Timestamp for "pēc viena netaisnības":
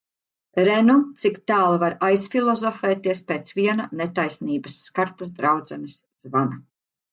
3.33-4.81